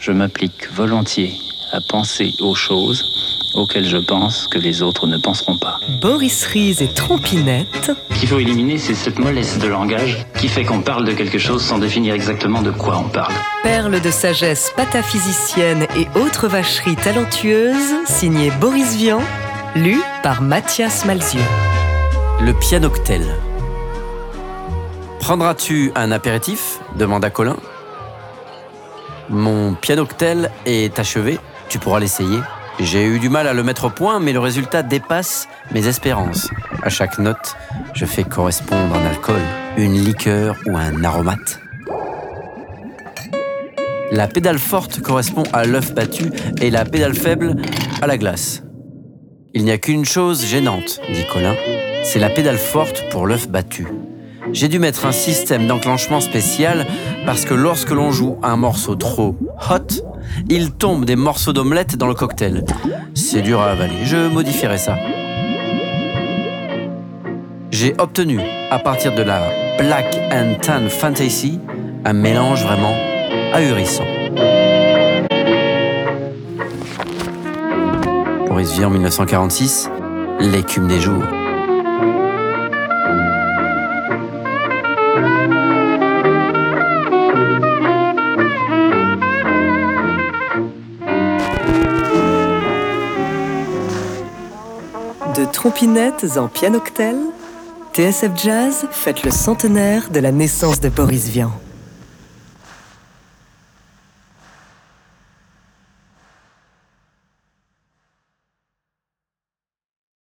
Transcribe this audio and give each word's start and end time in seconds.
Je 0.00 0.12
m'applique 0.12 0.72
volontiers 0.72 1.34
à 1.72 1.80
penser 1.82 2.32
aux 2.40 2.54
choses 2.54 3.04
auxquelles 3.54 3.86
je 3.86 3.98
pense 3.98 4.46
que 4.46 4.58
les 4.58 4.80
autres 4.80 5.06
ne 5.06 5.18
penseront 5.18 5.58
pas. 5.58 5.78
Boris 6.00 6.46
Ries 6.46 6.76
et 6.80 6.88
Trompinette. 6.88 7.92
Ce 8.10 8.18
qu'il 8.18 8.26
faut 8.26 8.38
éliminer, 8.38 8.78
c'est 8.78 8.94
cette 8.94 9.18
mollesse 9.18 9.58
de 9.58 9.68
langage 9.68 10.24
qui 10.38 10.48
fait 10.48 10.64
qu'on 10.64 10.80
parle 10.80 11.04
de 11.04 11.12
quelque 11.12 11.38
chose 11.38 11.62
sans 11.62 11.76
définir 11.76 12.14
exactement 12.14 12.62
de 12.62 12.70
quoi 12.70 12.96
on 12.96 13.10
parle. 13.10 13.34
Perle 13.62 14.00
de 14.00 14.10
sagesse 14.10 14.72
pataphysicienne 14.74 15.86
et 15.94 16.06
autres 16.18 16.48
vacheries 16.48 16.96
talentueuses, 16.96 17.92
signé 18.06 18.50
Boris 18.58 18.96
Vian, 18.96 19.20
lu 19.76 20.00
par 20.22 20.40
Mathias 20.40 21.04
Malzieu. 21.04 21.42
Le 22.40 22.54
pianoctel. 22.54 23.22
Prendras-tu 25.18 25.92
un 25.94 26.10
apéritif? 26.10 26.78
demanda 26.96 27.28
Colin. 27.28 27.56
Mon 29.30 29.74
pianoctel 29.74 30.50
est 30.66 30.98
achevé, 30.98 31.38
tu 31.68 31.78
pourras 31.78 32.00
l'essayer. 32.00 32.40
J'ai 32.80 33.04
eu 33.04 33.20
du 33.20 33.28
mal 33.28 33.46
à 33.46 33.52
le 33.52 33.62
mettre 33.62 33.84
au 33.84 33.90
point, 33.90 34.18
mais 34.18 34.32
le 34.32 34.40
résultat 34.40 34.82
dépasse 34.82 35.46
mes 35.72 35.86
espérances. 35.86 36.50
À 36.82 36.88
chaque 36.88 37.16
note, 37.18 37.54
je 37.94 38.06
fais 38.06 38.24
correspondre 38.24 38.92
un 38.92 39.06
alcool, 39.06 39.40
une 39.76 39.94
liqueur 39.94 40.56
ou 40.66 40.76
un 40.76 41.04
aromate. 41.04 41.60
La 44.10 44.26
pédale 44.26 44.58
forte 44.58 45.00
correspond 45.00 45.44
à 45.52 45.64
l'œuf 45.64 45.94
battu 45.94 46.32
et 46.60 46.70
la 46.70 46.84
pédale 46.84 47.14
faible 47.14 47.54
à 48.02 48.08
la 48.08 48.18
glace. 48.18 48.64
Il 49.54 49.62
n'y 49.62 49.70
a 49.70 49.78
qu'une 49.78 50.04
chose 50.04 50.44
gênante, 50.44 51.00
dit 51.12 51.24
Colin, 51.32 51.54
c'est 52.02 52.18
la 52.18 52.30
pédale 52.30 52.58
forte 52.58 53.08
pour 53.10 53.28
l'œuf 53.28 53.48
battu. 53.48 53.86
J'ai 54.52 54.68
dû 54.68 54.78
mettre 54.78 55.06
un 55.06 55.12
système 55.12 55.66
d'enclenchement 55.66 56.20
spécial 56.20 56.86
parce 57.26 57.44
que 57.44 57.54
lorsque 57.54 57.90
l'on 57.90 58.10
joue 58.10 58.38
un 58.42 58.56
morceau 58.56 58.96
trop 58.96 59.36
hot, 59.70 60.02
il 60.48 60.72
tombe 60.72 61.04
des 61.04 61.16
morceaux 61.16 61.52
d'omelette 61.52 61.96
dans 61.96 62.06
le 62.06 62.14
cocktail. 62.14 62.64
C'est 63.14 63.42
dur 63.42 63.60
à 63.60 63.70
avaler, 63.70 64.04
je 64.04 64.28
modifierai 64.28 64.78
ça. 64.78 64.96
J'ai 67.70 67.94
obtenu, 67.98 68.40
à 68.70 68.78
partir 68.78 69.14
de 69.14 69.22
la 69.22 69.42
Black 69.78 70.18
and 70.32 70.54
Tan 70.60 70.88
Fantasy, 70.88 71.60
un 72.04 72.12
mélange 72.12 72.64
vraiment 72.64 72.94
ahurissant. 73.52 74.04
Boris 78.48 78.72
Vian, 78.72 78.90
1946, 78.90 79.88
l'écume 80.40 80.88
des 80.88 81.00
jours. 81.00 81.22
De 95.36 95.44
trompinettes 95.44 96.36
en 96.38 96.48
pianoctel, 96.48 97.16
TSF 97.92 98.30
Jazz 98.36 98.86
fête 98.90 99.22
le 99.22 99.30
centenaire 99.30 100.10
de 100.10 100.18
la 100.18 100.32
naissance 100.32 100.80
de 100.80 100.88
Boris 100.88 101.28
Vian. 101.28 101.52